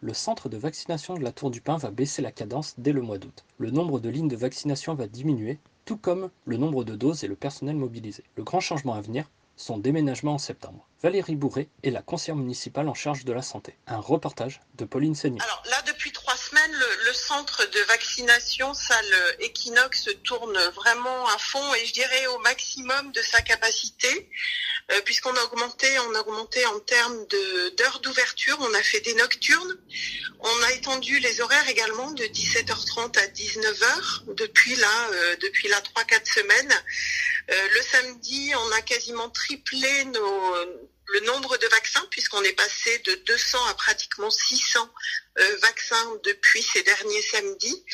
[0.00, 3.02] le centre de vaccination de la Tour du Pin va baisser la cadence dès le
[3.02, 3.44] mois d'août.
[3.58, 7.28] Le nombre de lignes de vaccination va diminuer, tout comme le nombre de doses et
[7.28, 8.22] le personnel mobilisé.
[8.36, 10.86] Le grand changement à venir, son déménagement en septembre.
[11.02, 13.74] Valérie Bourré est la conseillère municipale en charge de la santé.
[13.88, 16.17] Un reportage de Pauline trois
[16.52, 22.38] le, le, centre de vaccination salle Equinox tourne vraiment à fond et je dirais au
[22.38, 24.28] maximum de sa capacité.
[24.90, 27.26] Euh, puisqu'on a augmenté, on a augmenté en termes
[27.76, 29.76] d'heures d'ouverture, on a fait des nocturnes,
[30.40, 35.78] on a étendu les horaires également de 17h30 à 19h depuis là, euh, depuis là
[35.94, 36.74] 3-4 semaines.
[37.50, 42.06] Euh, le samedi, on a quasiment triplé le nombre de vaccins
[42.38, 44.90] puisqu'on est passé de 200 à pratiquement 600
[45.38, 47.84] euh, vaccins depuis ces derniers samedis.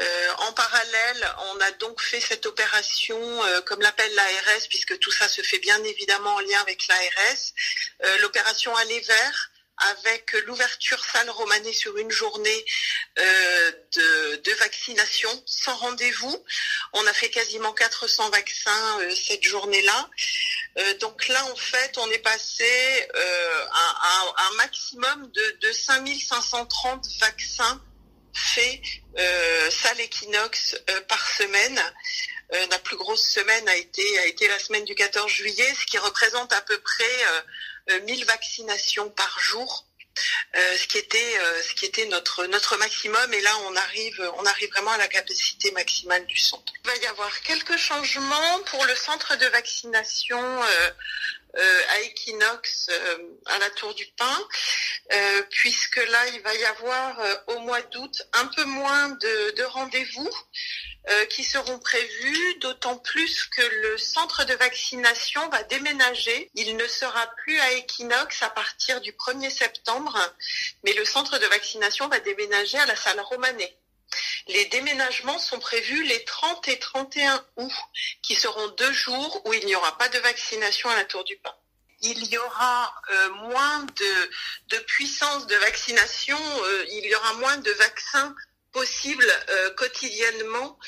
[0.00, 5.10] Euh, en parallèle, on a donc fait cette opération, euh, comme l'appelle l'ARS, puisque tout
[5.10, 9.50] ça se fait bien évidemment en lien avec l'ARS, l'opération Aller vert,
[9.90, 12.64] avec l'ouverture salle romanée sur une journée
[13.16, 16.44] de, vaccination sans rendez-vous.
[16.94, 20.10] On a fait quasiment 400 vaccins cette journée-là.
[20.78, 27.06] Euh, donc là, en fait, on est passé à, à, un maximum de, de 5530
[27.20, 27.82] vaccins
[28.32, 28.80] faits
[29.70, 30.76] salle équinoxe
[31.08, 31.82] par semaine.
[32.54, 35.84] Euh, la plus grosse semaine a été, a été la semaine du 14 juillet, ce
[35.84, 37.24] qui représente à peu près
[37.90, 39.84] euh, 1000 vaccinations par jour.
[40.56, 44.46] Euh, ce qui était ce qui était notre notre maximum et là on arrive on
[44.46, 46.72] arrive vraiment à la capacité maximale du centre.
[46.84, 52.88] Il va y avoir quelques changements pour le centre de vaccination euh, à Equinox
[53.44, 54.48] à la Tour du Pin,
[55.50, 60.30] puisque là il va y avoir au mois d'août un peu moins de, de rendez-vous
[61.10, 66.50] euh, qui seront prévus, d'autant plus que le centre de vaccination va déménager.
[66.54, 70.18] Il ne sera plus à Equinox à partir du 1er septembre,
[70.84, 73.78] mais le centre de vaccination va déménager à la salle Romanet.
[74.48, 77.72] Les déménagements sont prévus les 30 et 31 août,
[78.22, 81.36] qui seront deux jours où il n'y aura pas de vaccination à la Tour du
[81.36, 81.54] Pin
[82.00, 84.30] il y aura euh, moins de,
[84.76, 88.34] de, puissance de vaccination, euh, il y aura moins de vaccins
[88.78, 90.78] possible euh, quotidiennement.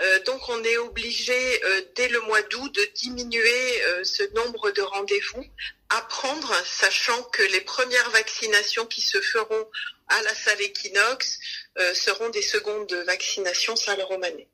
[0.00, 1.32] Euh, donc on est obligé
[1.64, 3.60] euh, dès le mois d'août de diminuer
[4.02, 5.44] ce nombre de rendez-vous
[5.90, 9.64] à prendre, sachant que les premières vaccinations qui se feront
[10.08, 11.38] à la salle Equinox
[11.94, 14.48] seront des secondes vaccinations salle Romanée.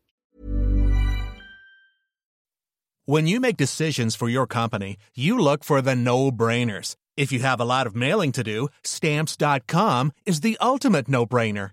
[3.06, 6.94] When you make decisions for your company, you look for the no-brainers.
[7.16, 11.72] If you have a lot of mailing to do, stamps.com is the ultimate no-brainer.